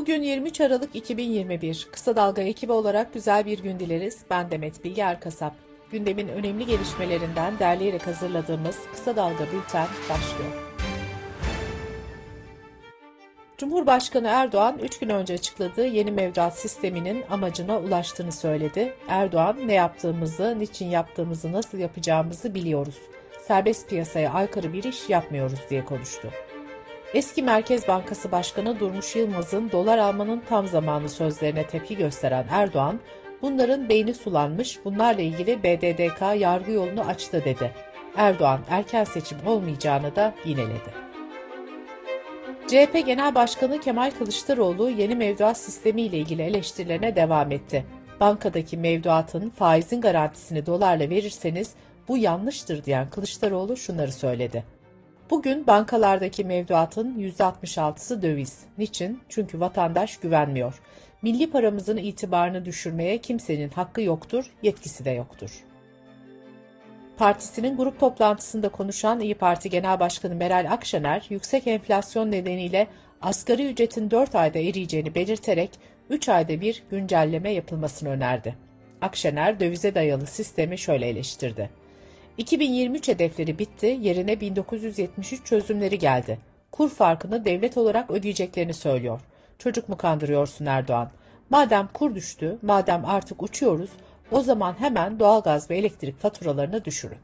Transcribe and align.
Bugün 0.00 0.22
23 0.22 0.60
Aralık 0.60 0.96
2021. 0.96 1.88
Kısa 1.92 2.16
Dalga 2.16 2.42
ekibi 2.42 2.72
olarak 2.72 3.14
güzel 3.14 3.46
bir 3.46 3.58
gün 3.58 3.78
dileriz. 3.80 4.18
Ben 4.30 4.50
Demet 4.50 4.84
Bilge 4.84 5.02
Erkasap. 5.02 5.54
Gündemin 5.90 6.28
önemli 6.28 6.66
gelişmelerinden 6.66 7.58
derleyerek 7.58 8.06
hazırladığımız 8.06 8.78
Kısa 8.92 9.16
Dalga 9.16 9.44
Bülten 9.44 9.86
başlıyor. 10.10 10.52
Cumhurbaşkanı 13.58 14.28
Erdoğan 14.28 14.78
3 14.78 14.98
gün 14.98 15.08
önce 15.08 15.34
açıkladığı 15.34 15.86
yeni 15.86 16.10
mevduat 16.10 16.58
sisteminin 16.58 17.24
amacına 17.30 17.78
ulaştığını 17.78 18.32
söyledi. 18.32 18.94
Erdoğan 19.08 19.56
ne 19.66 19.74
yaptığımızı, 19.74 20.58
niçin 20.58 20.88
yaptığımızı, 20.88 21.52
nasıl 21.52 21.78
yapacağımızı 21.78 22.54
biliyoruz. 22.54 22.98
Serbest 23.46 23.88
piyasaya 23.88 24.32
aykırı 24.32 24.72
bir 24.72 24.84
iş 24.84 25.08
yapmıyoruz 25.08 25.60
diye 25.70 25.84
konuştu. 25.84 26.30
Eski 27.14 27.42
Merkez 27.42 27.88
Bankası 27.88 28.32
Başkanı 28.32 28.80
Durmuş 28.80 29.16
Yılmaz'ın 29.16 29.70
dolar 29.70 29.98
almanın 29.98 30.42
tam 30.48 30.66
zamanı 30.66 31.08
sözlerine 31.08 31.66
tepki 31.66 31.96
gösteren 31.96 32.46
Erdoğan, 32.50 33.00
bunların 33.42 33.88
beyni 33.88 34.14
sulanmış, 34.14 34.84
bunlarla 34.84 35.22
ilgili 35.22 35.62
BDDK 35.62 36.40
yargı 36.40 36.72
yolunu 36.72 37.00
açtı 37.00 37.42
dedi. 37.44 37.72
Erdoğan 38.16 38.60
erken 38.68 39.04
seçim 39.04 39.38
olmayacağını 39.46 40.16
da 40.16 40.34
yineledi. 40.44 40.90
CHP 42.66 43.06
Genel 43.06 43.34
Başkanı 43.34 43.80
Kemal 43.80 44.10
Kılıçdaroğlu 44.10 44.90
yeni 44.90 45.14
mevduat 45.14 45.58
sistemi 45.58 46.02
ile 46.02 46.18
ilgili 46.18 46.42
eleştirilerine 46.42 47.16
devam 47.16 47.52
etti. 47.52 47.84
Bankadaki 48.20 48.76
mevduatın 48.76 49.50
faizin 49.50 50.00
garantisini 50.00 50.66
dolarla 50.66 51.10
verirseniz 51.10 51.74
bu 52.08 52.18
yanlıştır 52.18 52.84
diyen 52.84 53.10
Kılıçdaroğlu 53.10 53.76
şunları 53.76 54.12
söyledi. 54.12 54.79
Bugün 55.30 55.66
bankalardaki 55.66 56.44
mevduatın 56.44 57.18
%66'sı 57.18 58.22
döviz. 58.22 58.58
Niçin? 58.78 59.20
Çünkü 59.28 59.60
vatandaş 59.60 60.16
güvenmiyor. 60.16 60.80
Milli 61.22 61.50
paramızın 61.50 61.96
itibarını 61.96 62.64
düşürmeye 62.64 63.18
kimsenin 63.18 63.68
hakkı 63.68 64.02
yoktur, 64.02 64.44
yetkisi 64.62 65.04
de 65.04 65.10
yoktur. 65.10 65.64
Partisinin 67.16 67.76
grup 67.76 68.00
toplantısında 68.00 68.68
konuşan 68.68 69.20
İyi 69.20 69.34
Parti 69.34 69.70
Genel 69.70 70.00
Başkanı 70.00 70.34
Meral 70.34 70.72
Akşener, 70.72 71.26
yüksek 71.30 71.66
enflasyon 71.66 72.30
nedeniyle 72.30 72.86
asgari 73.22 73.70
ücretin 73.70 74.10
4 74.10 74.34
ayda 74.34 74.58
eriyeceğini 74.58 75.14
belirterek 75.14 75.70
3 76.10 76.28
ayda 76.28 76.60
bir 76.60 76.82
güncelleme 76.90 77.52
yapılmasını 77.52 78.08
önerdi. 78.08 78.54
Akşener 79.00 79.60
dövize 79.60 79.94
dayalı 79.94 80.26
sistemi 80.26 80.78
şöyle 80.78 81.08
eleştirdi. 81.08 81.79
2023 82.40 83.08
hedefleri 83.08 83.58
bitti, 83.58 83.98
yerine 84.00 84.40
1973 84.40 85.44
çözümleri 85.44 85.98
geldi. 85.98 86.38
Kur 86.72 86.90
farkını 86.90 87.44
devlet 87.44 87.76
olarak 87.76 88.10
ödeyeceklerini 88.10 88.74
söylüyor. 88.74 89.20
Çocuk 89.58 89.88
mu 89.88 89.96
kandırıyorsun 89.96 90.66
Erdoğan? 90.66 91.10
Madem 91.50 91.88
kur 91.94 92.14
düştü, 92.14 92.58
madem 92.62 93.04
artık 93.04 93.42
uçuyoruz, 93.42 93.90
o 94.30 94.40
zaman 94.40 94.74
hemen 94.78 95.18
doğalgaz 95.18 95.70
ve 95.70 95.78
elektrik 95.78 96.18
faturalarını 96.18 96.84
düşürün. 96.84 97.18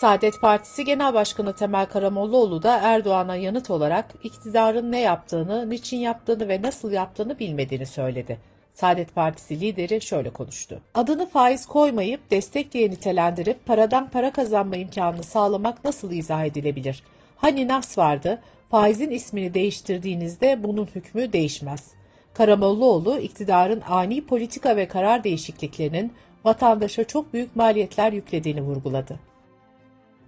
Saadet 0.00 0.40
Partisi 0.40 0.84
Genel 0.84 1.14
Başkanı 1.14 1.56
Temel 1.56 1.86
Karamollaoğlu 1.86 2.62
da 2.62 2.78
Erdoğan'a 2.78 3.36
yanıt 3.36 3.70
olarak 3.70 4.06
iktidarın 4.22 4.92
ne 4.92 5.00
yaptığını, 5.00 5.70
niçin 5.70 5.98
yaptığını 5.98 6.48
ve 6.48 6.62
nasıl 6.62 6.92
yaptığını 6.92 7.38
bilmediğini 7.38 7.86
söyledi. 7.86 8.38
Saadet 8.80 9.14
Partisi 9.14 9.60
lideri 9.60 10.00
şöyle 10.00 10.30
konuştu. 10.30 10.80
Adını 10.94 11.28
faiz 11.28 11.66
koymayıp 11.66 12.30
destek 12.30 12.72
diye 12.72 12.90
nitelendirip 12.90 13.66
paradan 13.66 14.10
para 14.10 14.32
kazanma 14.32 14.76
imkanını 14.76 15.22
sağlamak 15.22 15.84
nasıl 15.84 16.12
izah 16.12 16.44
edilebilir? 16.44 17.02
Hani 17.36 17.68
nas 17.68 17.98
vardı, 17.98 18.42
faizin 18.70 19.10
ismini 19.10 19.54
değiştirdiğinizde 19.54 20.62
bunun 20.62 20.88
hükmü 20.94 21.32
değişmez. 21.32 21.90
Karamollaoğlu 22.34 23.18
iktidarın 23.18 23.82
ani 23.88 24.26
politika 24.26 24.76
ve 24.76 24.88
karar 24.88 25.24
değişikliklerinin 25.24 26.12
vatandaşa 26.44 27.04
çok 27.04 27.32
büyük 27.32 27.56
maliyetler 27.56 28.12
yüklediğini 28.12 28.60
vurguladı. 28.62 29.20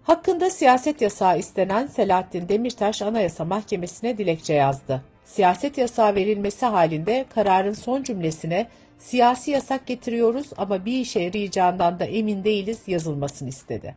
Hakkında 0.02 0.50
siyaset 0.50 1.00
yasağı 1.00 1.38
istenen 1.38 1.86
Selahattin 1.86 2.48
Demirtaş 2.48 3.02
Anayasa 3.02 3.44
Mahkemesi'ne 3.44 4.18
dilekçe 4.18 4.54
yazdı 4.54 5.02
siyaset 5.30 5.78
yasağı 5.78 6.14
verilmesi 6.14 6.66
halinde 6.66 7.24
kararın 7.34 7.72
son 7.72 8.02
cümlesine 8.02 8.66
siyasi 8.98 9.50
yasak 9.50 9.86
getiriyoruz 9.86 10.50
ama 10.56 10.84
bir 10.84 11.00
işe 11.00 11.20
yarayacağından 11.20 12.00
da 12.00 12.04
emin 12.04 12.44
değiliz 12.44 12.82
yazılmasını 12.86 13.48
istedi. 13.48 13.96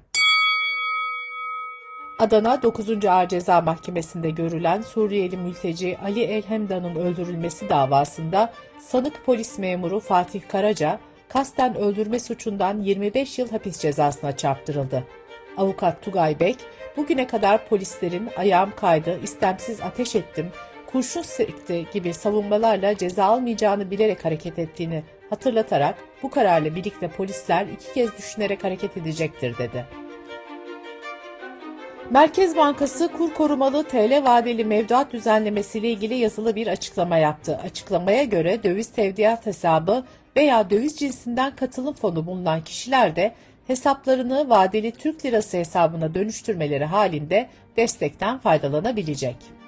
Adana 2.20 2.62
9. 2.62 3.06
Ağır 3.06 3.28
Ceza 3.28 3.62
Mahkemesi'nde 3.62 4.30
görülen 4.30 4.82
Suriyeli 4.82 5.38
mülteci 5.38 5.98
Ali 6.04 6.22
Elhemdan'ın 6.24 6.96
öldürülmesi 6.96 7.70
davasında 7.70 8.54
sanık 8.80 9.26
polis 9.26 9.60
memuru 9.60 10.00
Fatih 10.00 10.42
Karaca, 10.52 11.00
kasten 11.30 11.78
öldürme 11.78 12.20
suçundan 12.20 12.82
25 12.82 13.40
yıl 13.40 13.50
hapis 13.50 13.80
cezasına 13.80 14.38
çarptırıldı. 14.38 15.04
Avukat 15.58 16.02
Tugay 16.02 16.40
Bek, 16.40 16.58
bugüne 16.98 17.28
kadar 17.28 17.68
polislerin 17.68 18.30
ayağım 18.38 18.72
kaydı, 18.76 19.20
istemsiz 19.24 19.82
ateş 19.82 20.16
ettim, 20.16 20.52
kurşun 20.94 21.22
sekti 21.22 21.86
gibi 21.94 22.14
savunmalarla 22.14 22.98
ceza 22.98 23.26
almayacağını 23.26 23.92
bilerek 23.92 24.26
hareket 24.26 24.60
ettiğini 24.60 25.04
hatırlatarak 25.30 25.96
bu 26.24 26.30
kararla 26.30 26.76
birlikte 26.76 27.08
polisler 27.08 27.68
iki 27.68 27.94
kez 27.94 28.18
düşünerek 28.18 28.64
hareket 28.64 28.98
edecektir 28.98 29.58
dedi. 29.58 29.86
Merkez 32.10 32.58
Bankası 32.58 33.08
kur 33.08 33.34
korumalı 33.34 33.84
TL 33.84 34.24
vadeli 34.24 34.66
mevduat 34.66 35.14
düzenlemesiyle 35.14 35.90
ilgili 35.90 36.16
yazılı 36.16 36.56
bir 36.56 36.68
açıklama 36.68 37.18
yaptı. 37.18 37.60
Açıklamaya 37.64 38.24
göre 38.24 38.64
döviz 38.64 38.92
tevdiat 38.92 39.46
hesabı 39.46 40.04
veya 40.36 40.70
döviz 40.70 40.96
cinsinden 40.96 41.56
katılım 41.56 41.94
fonu 41.94 42.26
bulunan 42.26 42.64
kişiler 42.64 43.16
de 43.16 43.34
hesaplarını 43.68 44.50
vadeli 44.50 44.92
Türk 44.92 45.26
lirası 45.26 45.58
hesabına 45.58 46.14
dönüştürmeleri 46.14 46.86
halinde 46.86 47.50
destekten 47.78 48.38
faydalanabilecek. 48.38 49.63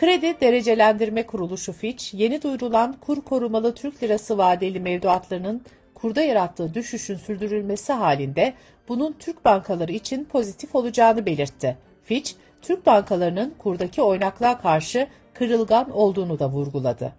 Kredi 0.00 0.40
Derecelendirme 0.40 1.26
Kuruluşu 1.26 1.72
Fitch, 1.72 2.14
yeni 2.14 2.42
duyurulan 2.42 2.96
kur 3.00 3.20
korumalı 3.20 3.74
Türk 3.74 4.02
lirası 4.02 4.38
vadeli 4.38 4.80
mevduatlarının 4.80 5.62
kurda 5.94 6.22
yarattığı 6.22 6.74
düşüşün 6.74 7.16
sürdürülmesi 7.16 7.92
halinde 7.92 8.54
bunun 8.88 9.12
Türk 9.18 9.44
bankaları 9.44 9.92
için 9.92 10.24
pozitif 10.24 10.74
olacağını 10.74 11.26
belirtti. 11.26 11.76
Fitch, 12.04 12.32
Türk 12.62 12.86
bankalarının 12.86 13.54
kurdaki 13.58 14.02
oynaklığa 14.02 14.58
karşı 14.58 15.08
kırılgan 15.34 15.90
olduğunu 15.90 16.38
da 16.38 16.48
vurguladı. 16.48 17.12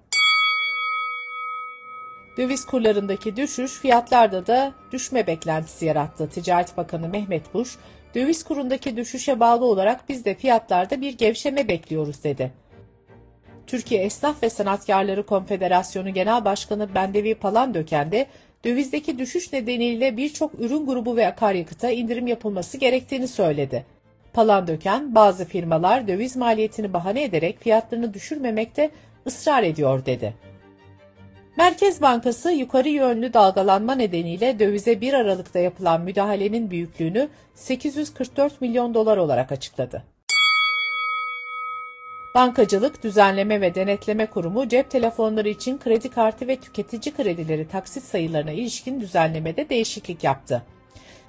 Döviz 2.38 2.66
kurlarındaki 2.66 3.36
düşüş 3.36 3.80
fiyatlarda 3.80 4.48
da 4.48 4.74
düşme 4.92 5.28
beklentisi 5.28 5.86
yarattı. 5.86 6.30
Ticaret 6.30 6.78
Bakanı 6.78 7.10
Mehmet 7.10 7.54
Buş, 7.54 7.78
döviz 8.16 8.44
kurundaki 8.44 8.98
düşüşe 8.98 9.40
bağlı 9.40 9.66
olarak 9.66 10.10
biz 10.10 10.26
de 10.26 10.36
fiyatlarda 10.36 11.02
bir 11.02 11.18
gevşeme 11.18 11.68
bekliyoruz 11.68 12.24
dedi. 12.24 12.67
Türkiye 13.68 14.04
Esnaf 14.04 14.44
ve 14.44 14.50
Sanatkarları 14.50 15.26
Konfederasyonu 15.26 16.14
Genel 16.14 16.46
Başkanı 16.46 16.96
Bendevi 16.96 17.36
Palandöken 17.36 18.12
de 18.12 18.28
dövizdeki 18.66 19.20
düşüş 19.20 19.54
nedeniyle 19.54 20.18
birçok 20.18 20.60
ürün 20.60 20.86
grubu 20.86 21.16
ve 21.16 21.28
akaryakıta 21.28 21.90
indirim 21.92 22.28
yapılması 22.28 22.78
gerektiğini 22.78 23.28
söyledi. 23.28 23.86
Palandöken, 24.34 25.16
bazı 25.16 25.46
firmalar 25.46 26.08
döviz 26.08 26.36
maliyetini 26.36 26.94
bahane 26.94 27.24
ederek 27.24 27.62
fiyatlarını 27.62 28.14
düşürmemekte 28.14 28.90
ısrar 29.28 29.64
ediyor 29.64 30.06
dedi. 30.06 30.34
Merkez 31.58 32.02
Bankası 32.02 32.52
yukarı 32.52 32.90
yönlü 32.90 33.34
dalgalanma 33.34 33.96
nedeniyle 33.96 34.60
dövize 34.60 35.02
1 35.02 35.14
Aralık'ta 35.14 35.60
yapılan 35.60 36.02
müdahalenin 36.02 36.72
büyüklüğünü 36.72 37.30
844 37.56 38.62
milyon 38.62 38.94
dolar 38.94 39.18
olarak 39.18 39.52
açıkladı. 39.52 40.04
Bankacılık 42.38 43.04
Düzenleme 43.04 43.62
ve 43.62 43.76
Denetleme 43.76 44.26
Kurumu 44.26 44.70
cep 44.70 44.92
telefonları 44.92 45.50
için 45.50 45.78
kredi 45.78 46.10
kartı 46.10 46.48
ve 46.48 46.56
tüketici 46.56 47.16
kredileri 47.16 47.68
taksit 47.68 48.04
sayılarına 48.04 48.52
ilişkin 48.52 49.00
düzenlemede 49.00 49.70
değişiklik 49.70 50.24
yaptı. 50.24 50.64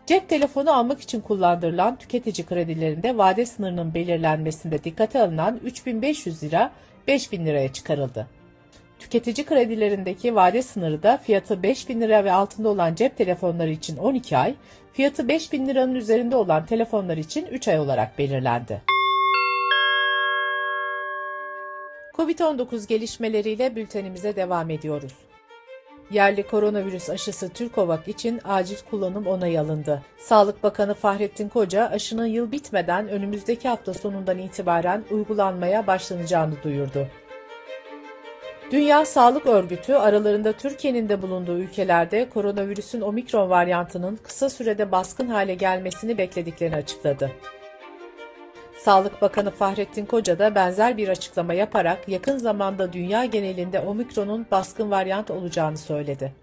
Cep 0.06 0.28
telefonu 0.28 0.72
almak 0.72 1.00
için 1.00 1.20
kullandırılan 1.20 1.96
tüketici 1.96 2.46
kredilerinde 2.46 3.18
vade 3.18 3.46
sınırının 3.46 3.94
belirlenmesinde 3.94 4.84
dikkate 4.84 5.22
alınan 5.22 5.60
3500 5.64 6.42
lira 6.42 6.70
5000 7.06 7.46
liraya 7.46 7.72
çıkarıldı. 7.72 8.26
Tüketici 8.98 9.46
kredilerindeki 9.46 10.34
vade 10.34 10.62
sınırı 10.62 11.02
da 11.02 11.16
fiyatı 11.16 11.62
5000 11.62 12.00
lira 12.00 12.24
ve 12.24 12.32
altında 12.32 12.68
olan 12.68 12.94
cep 12.94 13.16
telefonları 13.16 13.70
için 13.70 13.96
12 13.96 14.38
ay, 14.38 14.54
fiyatı 14.92 15.28
5000 15.28 15.68
liranın 15.68 15.94
üzerinde 15.94 16.36
olan 16.36 16.66
telefonlar 16.66 17.16
için 17.16 17.46
3 17.46 17.68
ay 17.68 17.80
olarak 17.80 18.18
belirlendi. 18.18 18.97
Covid-19 22.18 22.88
gelişmeleriyle 22.88 23.76
bültenimize 23.76 24.36
devam 24.36 24.70
ediyoruz. 24.70 25.12
Yerli 26.10 26.42
koronavirüs 26.42 27.10
aşısı 27.10 27.48
Türkovak 27.48 28.08
için 28.08 28.40
acil 28.44 28.76
kullanım 28.90 29.26
onayı 29.26 29.60
alındı. 29.60 30.02
Sağlık 30.18 30.62
Bakanı 30.62 30.94
Fahrettin 30.94 31.48
Koca 31.48 31.88
aşının 31.88 32.26
yıl 32.26 32.52
bitmeden 32.52 33.08
önümüzdeki 33.08 33.68
hafta 33.68 33.94
sonundan 33.94 34.38
itibaren 34.38 35.04
uygulanmaya 35.10 35.86
başlanacağını 35.86 36.54
duyurdu. 36.62 37.06
Dünya 38.70 39.04
Sağlık 39.04 39.46
Örgütü 39.46 39.94
aralarında 39.94 40.52
Türkiye'nin 40.52 41.08
de 41.08 41.22
bulunduğu 41.22 41.58
ülkelerde 41.58 42.28
koronavirüsün 42.28 43.00
omikron 43.00 43.50
varyantının 43.50 44.18
kısa 44.22 44.50
sürede 44.50 44.92
baskın 44.92 45.28
hale 45.28 45.54
gelmesini 45.54 46.18
beklediklerini 46.18 46.76
açıkladı. 46.76 47.30
Sağlık 48.88 49.22
Bakanı 49.22 49.50
Fahrettin 49.50 50.06
Koca 50.06 50.38
da 50.38 50.54
benzer 50.54 50.96
bir 50.96 51.08
açıklama 51.08 51.54
yaparak 51.54 52.08
yakın 52.08 52.38
zamanda 52.38 52.92
dünya 52.92 53.24
genelinde 53.24 53.80
omikronun 53.80 54.46
baskın 54.50 54.90
varyant 54.90 55.30
olacağını 55.30 55.78
söyledi. 55.78 56.34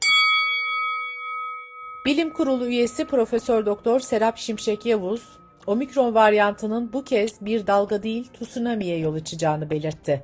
Bilim 2.06 2.34
Kurulu 2.34 2.66
üyesi 2.66 3.06
Profesör 3.06 3.66
Doktor 3.66 4.00
Serap 4.00 4.38
Şimşek 4.38 4.86
Yavuz, 4.86 5.30
omikron 5.68 6.14
varyantının 6.14 6.94
bu 6.94 7.04
kez 7.04 7.42
bir 7.42 7.68
dalga 7.68 8.04
değil 8.04 8.30
tsunami'ye 8.40 8.98
yol 8.98 9.16
açacağını 9.16 9.70
belirtti. 9.70 10.24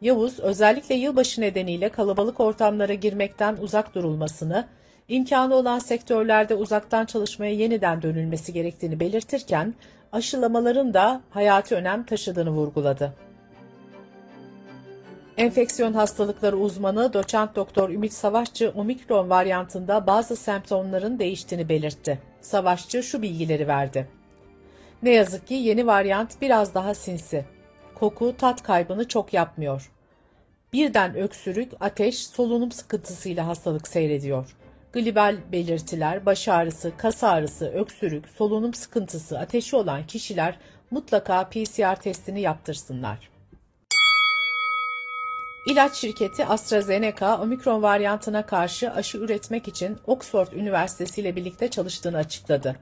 Yavuz, 0.00 0.40
özellikle 0.40 0.94
yılbaşı 0.94 1.40
nedeniyle 1.40 1.88
kalabalık 1.88 2.40
ortamlara 2.40 2.94
girmekten 2.94 3.56
uzak 3.56 3.94
durulmasını, 3.94 4.68
imkanı 5.08 5.54
olan 5.54 5.78
sektörlerde 5.78 6.54
uzaktan 6.54 7.06
çalışmaya 7.06 7.54
yeniden 7.54 8.02
dönülmesi 8.02 8.52
gerektiğini 8.52 9.00
belirtirken, 9.00 9.74
aşılamaların 10.12 10.94
da 10.94 11.20
hayati 11.30 11.74
önem 11.74 12.04
taşıdığını 12.04 12.50
vurguladı. 12.50 13.14
Enfeksiyon 15.36 15.92
hastalıkları 15.92 16.56
uzmanı 16.56 17.12
doçent 17.12 17.56
doktor 17.56 17.90
Ümit 17.90 18.12
Savaşçı 18.12 18.72
omikron 18.76 19.30
varyantında 19.30 20.06
bazı 20.06 20.36
semptomların 20.36 21.18
değiştiğini 21.18 21.68
belirtti. 21.68 22.18
Savaşçı 22.40 23.02
şu 23.02 23.22
bilgileri 23.22 23.68
verdi. 23.68 24.08
Ne 25.02 25.10
yazık 25.10 25.46
ki 25.46 25.54
yeni 25.54 25.86
varyant 25.86 26.40
biraz 26.40 26.74
daha 26.74 26.94
sinsi. 26.94 27.44
Koku, 27.94 28.36
tat 28.36 28.62
kaybını 28.62 29.08
çok 29.08 29.32
yapmıyor. 29.32 29.90
Birden 30.72 31.16
öksürük, 31.16 31.72
ateş, 31.80 32.26
solunum 32.26 32.72
sıkıntısıyla 32.72 33.46
hastalık 33.46 33.88
seyrediyor. 33.88 34.56
Global 34.92 35.36
belirtiler, 35.52 36.26
baş 36.26 36.48
ağrısı, 36.48 36.92
kas 36.96 37.24
ağrısı, 37.24 37.68
öksürük, 37.68 38.28
solunum 38.28 38.74
sıkıntısı, 38.74 39.38
ateşi 39.38 39.76
olan 39.76 40.06
kişiler 40.06 40.58
mutlaka 40.90 41.48
PCR 41.48 41.96
testini 41.96 42.40
yaptırsınlar. 42.40 43.30
İlaç 45.66 45.94
şirketi 45.94 46.46
AstraZeneca, 46.46 47.38
omikron 47.38 47.82
varyantına 47.82 48.46
karşı 48.46 48.92
aşı 48.92 49.18
üretmek 49.18 49.68
için 49.68 49.98
Oxford 50.06 50.52
Üniversitesi 50.52 51.20
ile 51.20 51.36
birlikte 51.36 51.68
çalıştığını 51.68 52.16
açıkladı. 52.16 52.76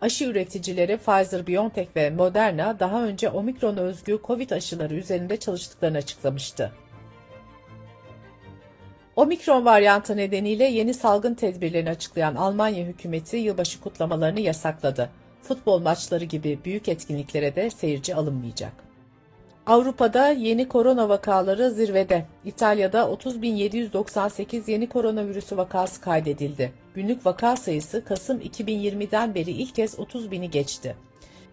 Aşı 0.00 0.24
üreticileri 0.24 0.92
Pfizer-BioNTech 0.92 1.88
ve 1.96 2.10
Moderna 2.10 2.80
daha 2.80 3.04
önce 3.04 3.30
omikron 3.30 3.76
özgü 3.76 4.18
COVID 4.24 4.50
aşıları 4.50 4.94
üzerinde 4.94 5.36
çalıştıklarını 5.36 5.98
açıklamıştı. 5.98 6.72
Omikron 9.16 9.64
varyantı 9.64 10.16
nedeniyle 10.16 10.64
yeni 10.64 10.94
salgın 10.94 11.34
tedbirlerini 11.34 11.90
açıklayan 11.90 12.34
Almanya 12.34 12.84
hükümeti 12.84 13.36
yılbaşı 13.36 13.80
kutlamalarını 13.80 14.40
yasakladı. 14.40 15.10
Futbol 15.42 15.80
maçları 15.80 16.24
gibi 16.24 16.58
büyük 16.64 16.88
etkinliklere 16.88 17.56
de 17.56 17.70
seyirci 17.70 18.14
alınmayacak. 18.14 18.72
Avrupa'da 19.66 20.28
yeni 20.28 20.68
korona 20.68 21.08
vakaları 21.08 21.70
zirvede. 21.70 22.26
İtalya'da 22.44 23.00
30.798 23.00 24.70
yeni 24.70 24.88
koronavirüsü 24.88 25.56
vakası 25.56 26.00
kaydedildi. 26.00 26.72
Günlük 26.94 27.26
vaka 27.26 27.56
sayısı 27.56 28.04
Kasım 28.04 28.40
2020'den 28.40 29.34
beri 29.34 29.50
ilk 29.50 29.74
kez 29.74 29.98
30 29.98 30.30
bini 30.30 30.50
geçti. 30.50 30.96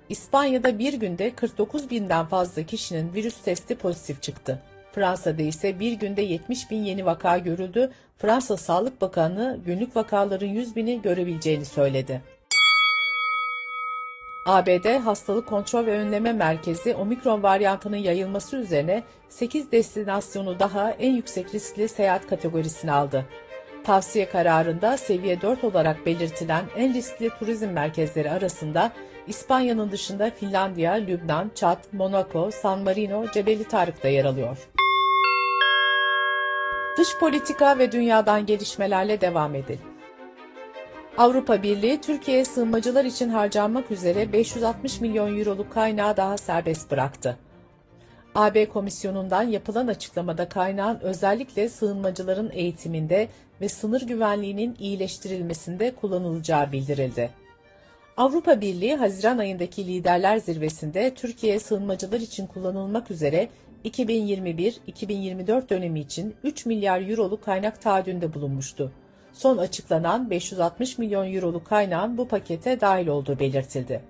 İspanya'da 0.09 0.79
bir 0.79 0.93
günde 0.93 1.35
49 1.35 1.89
binden 1.89 2.25
fazla 2.25 2.63
kişinin 2.63 3.13
virüs 3.13 3.37
testi 3.37 3.75
pozitif 3.75 4.21
çıktı. 4.21 4.61
Fransa'da 4.95 5.41
ise 5.41 5.79
bir 5.79 5.91
günde 5.91 6.21
70 6.21 6.71
bin 6.71 6.83
yeni 6.83 7.05
vaka 7.05 7.37
görüldü. 7.37 7.91
Fransa 8.17 8.57
Sağlık 8.57 9.01
Bakanı 9.01 9.59
günlük 9.65 9.95
vakaların 9.95 10.47
100 10.47 10.75
bini 10.75 11.01
görebileceğini 11.01 11.65
söyledi. 11.65 12.21
ABD 14.45 14.99
Hastalık 14.99 15.47
Kontrol 15.47 15.85
ve 15.85 15.99
Önleme 15.99 16.33
Merkezi 16.33 16.95
omikron 16.95 17.43
varyantının 17.43 17.97
yayılması 17.97 18.57
üzerine 18.57 19.03
8 19.29 19.71
destinasyonu 19.71 20.59
daha 20.59 20.91
en 20.91 21.13
yüksek 21.13 21.53
riskli 21.53 21.89
seyahat 21.89 22.27
kategorisine 22.27 22.91
aldı. 22.91 23.25
Tavsiye 23.83 24.29
kararında 24.29 24.97
seviye 24.97 25.41
4 25.41 25.63
olarak 25.63 26.05
belirtilen 26.05 26.65
en 26.77 26.93
riskli 26.93 27.29
turizm 27.29 27.67
merkezleri 27.67 28.31
arasında 28.31 28.91
İspanya'nın 29.27 29.91
dışında 29.91 30.31
Finlandiya, 30.31 30.93
Lübnan, 30.93 31.51
Çat, 31.55 31.93
Monaco, 31.93 32.51
San 32.51 32.79
Marino, 32.79 33.31
Cebeli 33.31 33.63
Tarık 33.63 34.03
da 34.03 34.07
yer 34.07 34.25
alıyor. 34.25 34.57
Dış 36.97 37.17
politika 37.19 37.79
ve 37.79 37.91
dünyadan 37.91 38.45
gelişmelerle 38.45 39.21
devam 39.21 39.55
edelim. 39.55 39.85
Avrupa 41.17 41.63
Birliği, 41.63 42.01
Türkiye'ye 42.01 42.45
sığınmacılar 42.45 43.05
için 43.05 43.29
harcanmak 43.29 43.91
üzere 43.91 44.33
560 44.33 45.01
milyon 45.01 45.39
euroluk 45.39 45.73
kaynağı 45.73 46.17
daha 46.17 46.37
serbest 46.37 46.91
bıraktı. 46.91 47.37
AB 48.35 48.69
Komisyonu'ndan 48.69 49.43
yapılan 49.43 49.87
açıklamada 49.87 50.49
kaynağın 50.49 50.99
özellikle 50.99 51.69
sığınmacıların 51.69 52.51
eğitiminde 52.53 53.27
ve 53.61 53.69
sınır 53.69 54.01
güvenliğinin 54.01 54.75
iyileştirilmesinde 54.79 55.95
kullanılacağı 55.95 56.71
bildirildi. 56.71 57.29
Avrupa 58.17 58.61
Birliği 58.61 58.95
Haziran 58.95 59.37
ayındaki 59.37 59.87
liderler 59.87 60.37
zirvesinde 60.37 61.13
Türkiye 61.13 61.59
sığınmacılar 61.59 62.19
için 62.19 62.47
kullanılmak 62.47 63.11
üzere 63.11 63.49
2021-2024 63.85 65.69
dönemi 65.69 65.99
için 65.99 66.35
3 66.43 66.65
milyar 66.65 67.09
euroluk 67.09 67.43
kaynak 67.43 67.81
taahhüdünde 67.81 68.33
bulunmuştu. 68.33 68.91
Son 69.33 69.57
açıklanan 69.57 70.29
560 70.29 70.97
milyon 70.97 71.33
euroluk 71.33 71.65
kaynağın 71.65 72.17
bu 72.17 72.27
pakete 72.27 72.81
dahil 72.81 73.07
olduğu 73.07 73.39
belirtildi. 73.39 74.01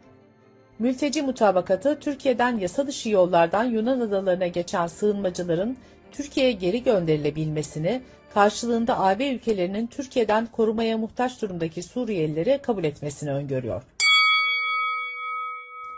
Mülteci 0.80 1.22
mutabakatı 1.22 2.00
Türkiye'den 2.00 2.58
yasa 2.58 2.88
dışı 2.88 3.10
yollardan 3.10 3.64
Yunan 3.64 4.00
adalarına 4.00 4.48
geçen 4.48 4.88
sığınmacıların 4.88 5.78
Türkiye'ye 6.12 6.52
geri 6.52 6.84
gönderilebilmesini, 6.84 8.02
karşılığında 8.34 9.00
AB 9.00 9.30
ülkelerinin 9.30 9.88
Türkiye'den 9.88 10.46
korumaya 10.46 10.98
muhtaç 10.98 11.42
durumdaki 11.42 11.84
Suriyelileri 11.84 12.60
kabul 12.64 12.84
etmesini 12.84 13.32
öngörüyor. 13.32 13.84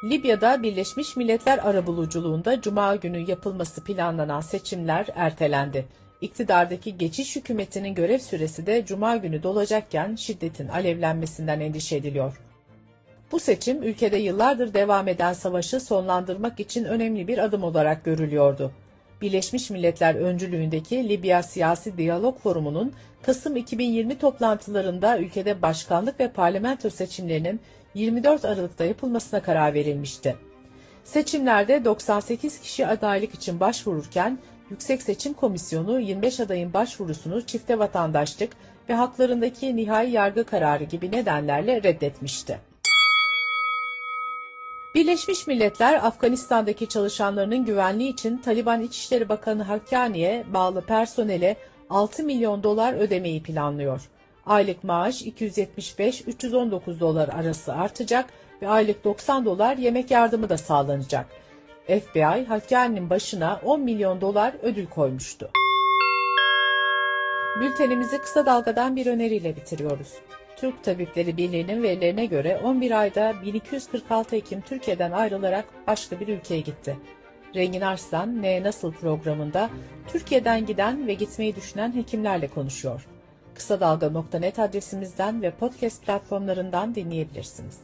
Libya'da 0.05 0.63
Birleşmiş 0.63 1.15
Milletler 1.15 1.57
arabuluculuğunda 1.57 2.61
Cuma 2.61 2.95
günü 2.95 3.17
yapılması 3.17 3.83
planlanan 3.83 4.41
seçimler 4.41 5.07
ertelendi. 5.15 5.85
İktidardaki 6.21 6.97
geçiş 6.97 7.35
hükümetinin 7.35 7.95
görev 7.95 8.19
süresi 8.19 8.65
de 8.65 8.85
Cuma 8.85 9.15
günü 9.15 9.43
dolacakken 9.43 10.15
şiddetin 10.15 10.67
alevlenmesinden 10.67 11.59
endişe 11.59 11.95
ediliyor. 11.95 12.41
Bu 13.31 13.39
seçim 13.39 13.83
ülkede 13.83 14.17
yıllardır 14.17 14.73
devam 14.73 15.07
eden 15.07 15.33
savaşı 15.33 15.79
sonlandırmak 15.79 16.59
için 16.59 16.83
önemli 16.83 17.27
bir 17.27 17.37
adım 17.37 17.63
olarak 17.63 18.03
görülüyordu. 18.03 18.71
Birleşmiş 19.21 19.69
Milletler 19.69 20.15
öncülüğündeki 20.15 21.09
Libya 21.09 21.43
Siyasi 21.43 21.97
Diyalog 21.97 22.39
Forumu'nun 22.39 22.93
Kasım 23.21 23.55
2020 23.55 24.17
toplantılarında 24.17 25.19
ülkede 25.19 25.61
başkanlık 25.61 26.19
ve 26.19 26.31
parlamento 26.31 26.89
seçimlerinin 26.89 27.59
24 27.93 28.45
Aralık'ta 28.45 28.85
yapılmasına 28.85 29.41
karar 29.41 29.73
verilmişti. 29.73 30.35
Seçimlerde 31.03 31.85
98 31.85 32.59
kişi 32.59 32.87
adaylık 32.87 33.33
için 33.33 33.59
başvururken 33.59 34.39
Yüksek 34.69 35.01
Seçim 35.01 35.33
Komisyonu 35.33 35.99
25 35.99 36.39
adayın 36.39 36.73
başvurusunu 36.73 37.45
çifte 37.45 37.79
vatandaşlık 37.79 38.51
ve 38.89 38.93
haklarındaki 38.93 39.75
nihai 39.75 40.11
yargı 40.11 40.43
kararı 40.43 40.83
gibi 40.83 41.11
nedenlerle 41.11 41.83
reddetmişti. 41.83 42.59
Birleşmiş 44.95 45.47
Milletler, 45.47 46.05
Afganistan'daki 46.05 46.87
çalışanlarının 46.87 47.65
güvenliği 47.65 48.13
için 48.13 48.37
Taliban 48.37 48.81
İçişleri 48.81 49.29
Bakanı 49.29 49.63
Hakkani'ye 49.63 50.45
bağlı 50.53 50.81
personele 50.81 51.57
6 51.89 52.23
milyon 52.23 52.63
dolar 52.63 52.93
ödemeyi 52.93 53.43
planlıyor. 53.43 54.09
Aylık 54.45 54.83
maaş 54.83 55.21
275-319 55.21 56.99
dolar 56.99 57.29
arası 57.29 57.73
artacak 57.73 58.25
ve 58.61 58.67
aylık 58.67 59.03
90 59.03 59.45
dolar 59.45 59.77
yemek 59.77 60.11
yardımı 60.11 60.49
da 60.49 60.57
sağlanacak. 60.57 61.25
FBI, 61.87 62.45
Hakkani'nin 62.47 63.09
başına 63.09 63.61
10 63.63 63.81
milyon 63.81 64.21
dolar 64.21 64.53
ödül 64.63 64.87
koymuştu. 64.87 65.49
Bültenimizi 67.59 68.17
kısa 68.17 68.45
dalgadan 68.45 68.95
bir 68.95 69.05
öneriyle 69.05 69.55
bitiriyoruz. 69.55 70.13
Türk 70.55 70.83
Tabipleri 70.83 71.37
Birliği'nin 71.37 71.83
verilerine 71.83 72.25
göre 72.25 72.59
11 72.63 72.91
ayda 72.91 73.33
1246 73.45 74.35
hekim 74.35 74.61
Türkiye'den 74.61 75.11
ayrılarak 75.11 75.65
başka 75.87 76.19
bir 76.19 76.27
ülkeye 76.27 76.61
gitti. 76.61 76.97
Rengin 77.55 77.81
Arslan, 77.81 78.41
Ne 78.41 78.63
Nasıl 78.63 78.91
programında 78.91 79.69
Türkiye'den 80.07 80.65
giden 80.65 81.07
ve 81.07 81.13
gitmeyi 81.13 81.55
düşünen 81.55 81.95
hekimlerle 81.95 82.47
konuşuyor. 82.47 83.07
Kısa 83.55 83.79
Dalga.net 83.79 84.59
adresimizden 84.59 85.41
ve 85.41 85.51
podcast 85.51 86.05
platformlarından 86.05 86.95
dinleyebilirsiniz. 86.95 87.79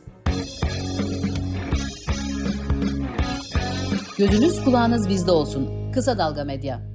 Gözünüz 4.17 4.63
kulağınız 4.63 5.09
bizde 5.09 5.31
olsun. 5.31 5.91
Kısa 5.91 6.17
Dalga 6.17 6.43
Medya. 6.43 6.90